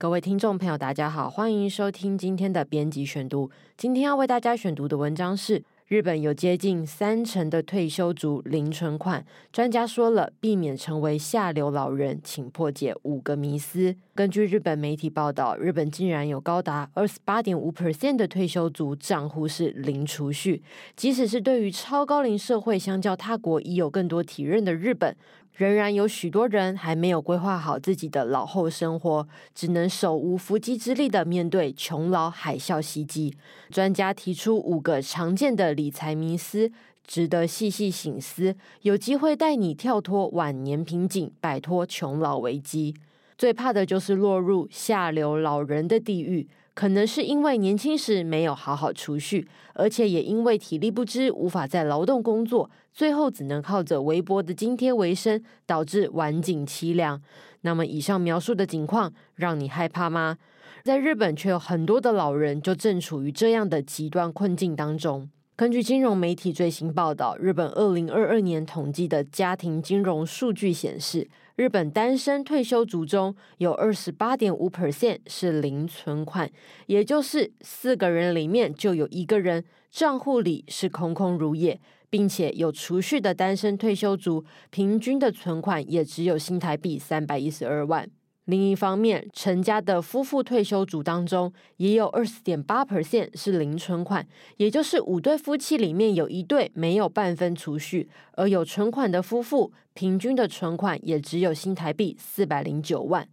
[0.00, 3.50] 各位听众朋友，大家好，欢迎收听今天的编辑选读。
[3.76, 13.94] 今天要为大家选读的文章是：日本有接近三成的退休族零存款，专家说了，避免成为下流老人，请破解五个迷思。
[14.14, 20.62] 根据日本媒体报道，日本竟然有高达二十八点五 percent 的退休族账户是零储蓄，
[20.96, 25.14] 即使是对于超高龄社会，相较他国已有更多体认的日本。
[25.54, 33.36] 仍然有许多人还没有规划好自己的老后生活，只能手无缚鸡之力的面对穷老海啸袭击。
[33.70, 36.72] 专家提出五个常见的理财迷思，
[37.06, 42.94] 值得细细省思，有机会带你跳脱晚年瓶颈，摆脱穷老危机。
[43.36, 46.48] 最怕的就是落入下流老人的地狱。
[46.80, 57.20] 可能是因为年轻时没有好好储蓄，而且也因为体力不支，无法在劳动工作，最后只能靠着微薄的津贴为生，导致晚景凄凉。
[57.60, 60.38] 那么，以上描述的情况让你害怕吗？
[60.82, 65.28] 在日本，却有很多的老人就正处于这样的极端困境当中。
[65.60, 76.50] 根据金融媒体最新报道，日本二零二二年统计的家庭金融数据显示，日本单身退休族中有二十八点五 percent 是零存款，
[76.86, 88.08] 也就是四个人里面就有一个人账户里是空空如也，并且有储蓄的单身退休族，平均的存款也只有新台币三百一十二万。
[88.46, 103.28] 另一方面，陈家的夫妇退休族当中，也有二十点八 percent 是零存款，也就是五对夫妻里面有一对没有半分储蓄，而有存款的夫妇，平均的存款也只有新台币四百零九万。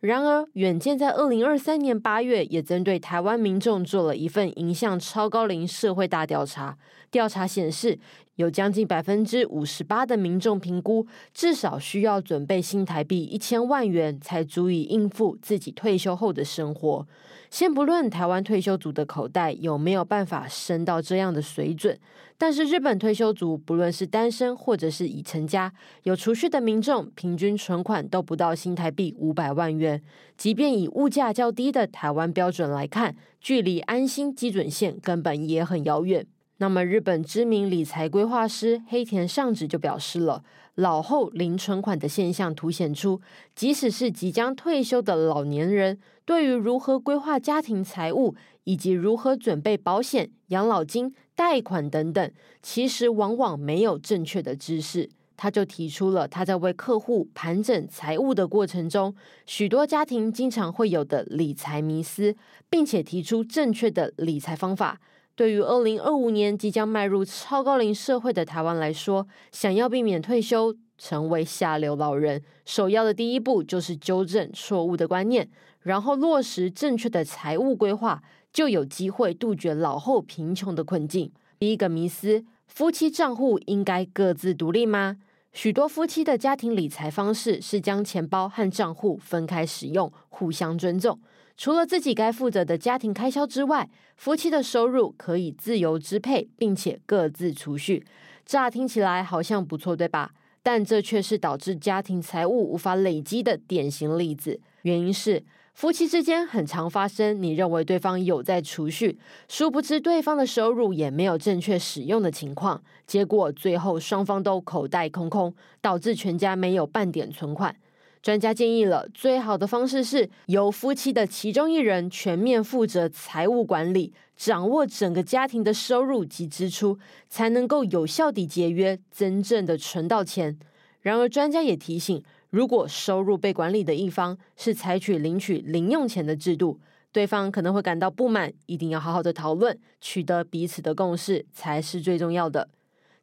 [0.00, 6.76] 然而，远见在二零二三年八月也针对台湾民众做了一份影响超高龄社会大调查。
[7.12, 7.96] 调查显示，
[8.42, 17.06] 有将近百分之五十八的民众评估，至少需要准备新台币一千万元才足以应付自己退休后的生活。
[17.50, 21.96] 先不论台湾退休族的口袋有没有办法升到这样的水准，
[22.36, 30.02] 但是日本退休族不论是单身或者是已成家，有储蓄的民众，平均存款都不到新台币五百万元。
[30.36, 36.26] 即便以物价较低的台湾标准来看，距离安心基准线根本也很遥远。
[36.58, 40.44] 那么，日本知名理财规划师黑田尚子就表示了，
[40.76, 43.20] 老后零存款的现象凸显出，
[43.54, 52.30] 即使是即将退休的老年人，对于如何规划家庭财务以及如何准备保险、养老金、贷款等等，
[52.62, 55.10] 其实往往没有正确的知识。
[55.34, 59.12] 他就提出了他在为客户盘整财务的过程中，
[59.44, 62.36] 许多家庭经常会有的理财迷思，
[62.70, 65.00] 并且提出正确的理财方法。
[65.34, 75.48] 对于二零二五年即将迈入超高龄社会的台湾来说，想要避免退休成为下流老人，首要的第一步就是纠正错误的观念，
[75.80, 78.22] 然后落实正确的财务规划，
[78.52, 81.32] 就有机会杜绝老后贫穷的困境。
[81.58, 85.16] 第一个迷思：夫妻账户应该各自独立吗？
[85.54, 91.18] 许多夫妻的家庭理财方式是将钱包和账户分开使用，互相尊重。
[91.62, 98.04] 除了自己该负责的家庭开销之外，夫妻的收入可以自由支配，并且各自储蓄。
[98.44, 100.32] 乍听起来好像不错，对吧？
[100.60, 104.60] 但这却是导致家庭财务无法累积的典型例子。
[104.82, 109.16] 原因是夫妻之间很常发生你认为对方有在储蓄，
[109.48, 117.76] 殊不知对方的收入也没有正确使用的情况，结果最后双方都口袋空空，导致全家没有半点存款。
[118.22, 126.96] 专家建议了，最好的方式是由夫妻的其中一人全面负责财务管理，掌握整个家庭的收入及支出，
[127.28, 130.56] 才能够有效地节约，真正的存到钱。
[131.00, 136.78] 然而，专家也提醒，如果收入被管理的一方是采取领取零用钱的制度，
[137.10, 142.68] 对方可能会感到不满，一定要好好的讨论，取得彼此的共识才是最重要的。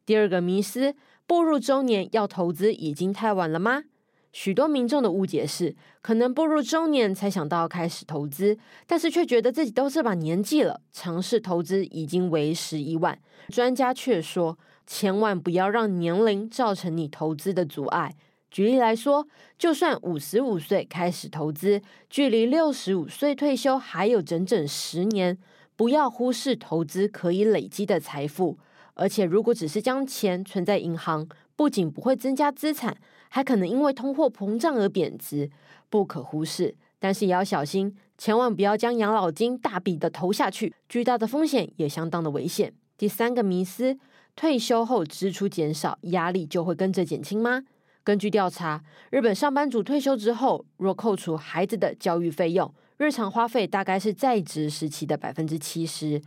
[0.04, 0.94] 第二个迷思：
[1.26, 3.84] 步入中年要投资已经太晚了吗？
[4.32, 13.18] 许多民众的误解是，可能步入中年才想到开始投资，但是却觉得自己都这把年纪了，尝试投资已经为时已晚。
[13.48, 14.56] 专家却说，
[14.86, 18.14] 千万不要让年龄造成你投资的阻碍。
[18.50, 19.26] 举例来说，
[19.58, 25.38] 就算五十五岁开始投资，距离六十五岁退休还有整整十年，
[25.76, 28.58] 不要忽视投资可以累积的财富。
[28.94, 32.96] 而且，如果只是将钱存在银行，不仅不会增加资产，
[33.30, 35.50] 还可能因为通货膨胀而贬值，
[35.88, 36.76] 不可忽视。
[36.98, 42.74] 但是也要小心，千万不要将养老金大笔的投下去，巨大的风险也相当的危险。
[42.98, 43.98] 第三个迷思：
[44.36, 47.62] 退休后支出减少，压力就会跟着减轻吗？
[48.04, 56.20] 根据调查，日本上班族退休之后，若扣除孩子的教育费用，日常花费大概是在职时期的百分之七十。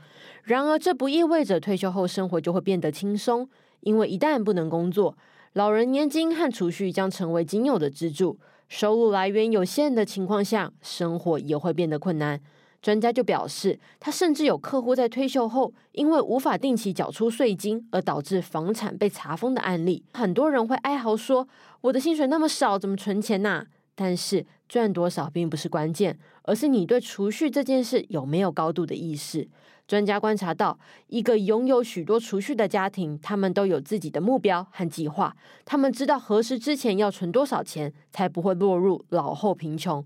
[0.44, 3.48] 然而，这不意味着退休后生活就会变得轻松，
[3.82, 5.16] 因为一旦不能工作，
[5.54, 8.40] 老人年金和储蓄将成为仅有的支柱。
[8.68, 12.42] 收入来源有限的情况下，生活也会变得困难。
[12.82, 20.04] 专家就表示，他甚至有客户在退休后，因为无法定期缴出税金，而导致房产被查封的案例。
[20.14, 21.48] 很多人会哀嚎说
[21.82, 29.48] ：“我的薪水那么少，怎么存钱呐？”但是赚多少并不是关键，而是你对储蓄这件事有没有高度的意识。
[29.86, 35.36] 专家观察到，一个拥有许多储蓄的家庭，他们都有自己的目标和计划。
[35.66, 40.04] 他们知道何时之前要存多少钱，才不会落入老后贫穷。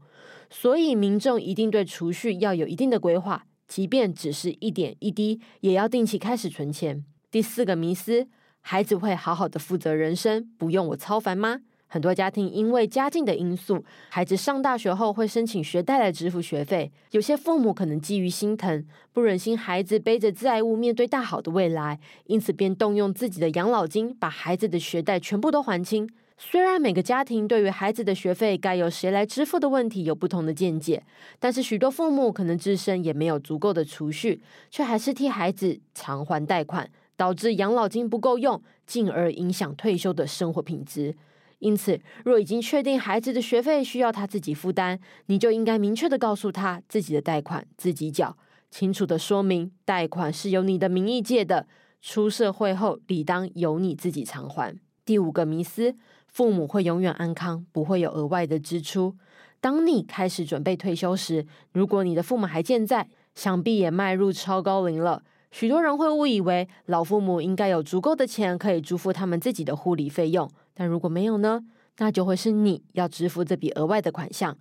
[0.49, 7.05] 所以，民众一定对储蓄要有一定的规划，即便只是一点一滴，也要定期开始存钱。
[7.29, 8.27] 第四个迷思：
[8.61, 11.59] 孩子会好好的负责人生，不用我操烦吗？
[11.87, 16.91] 很多家庭因为家境的因素，孩子上大学后会申请学贷来支付学费。
[17.11, 26.09] 有些父母可能基于心疼，不忍心孩子背着债务面对大好的未来，因此便动用自己的养老金把孩子的学贷全部都还清。
[26.37, 31.01] 虽然每个家庭对于孩子的学费该由谁来支付的问题有不同的见解，
[31.39, 34.39] 但是许多父母可能自身也没有足够的储蓄，
[34.69, 41.15] 却还是替孩子偿还贷款，导致养老金不够用，进而影响退休的生活品质。
[41.59, 48.37] 因此，若已经确定孩子的学费需要他自己负担，你就应该明确的告诉他自己的贷款自己缴，
[48.69, 51.67] 清楚的说明贷款是由你的名义借的，
[52.01, 54.79] 出社会后理当由你自己偿还。
[55.03, 55.95] 第五个迷思：
[56.27, 59.15] 父母会永远安康，不会有额外的支出。
[59.59, 65.23] 当你开始准备退休时，如果你的父母还健在，想必也迈入超高龄了。
[65.51, 70.49] 许多人会误以为老父母应该有足够的钱可以支付他们自己的护理费用。
[70.73, 71.63] 但如果没有呢？
[71.99, 74.55] 那就会是你要支付这笔额外的款项。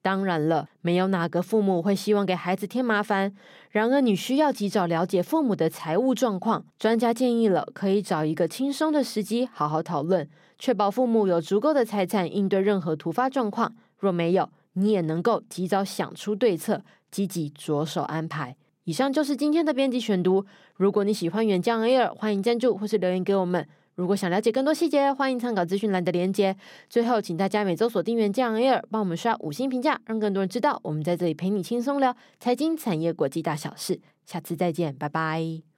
[0.00, 3.32] 当然了，没有哪个父母会希望给孩子添麻烦。
[3.70, 6.64] 然而，你需要及早了解父母的财务状况。
[6.76, 13.72] 专家建议了，可以找一个轻松的时机好好讨论，确保父母有足够的财产应对任何突发状况。
[13.96, 16.82] 若没有，你也能够及早想出对策，
[17.12, 18.56] 积极着手安排。
[18.84, 20.44] 以上就是今天的编辑选读。
[20.76, 23.66] 如果你喜欢原酱 Air，欢迎赞助或是留言给我们。
[23.94, 26.56] 如果想了解更多细节，欢迎参考资讯栏的链接。
[26.88, 34.00] 最后，请大家每周锁定原酱 Air，帮我们刷五星评价，让更多人知道我们在这里陪你轻松聊财经、产业、国际大小事。
[34.24, 35.71] 下次再见，拜拜。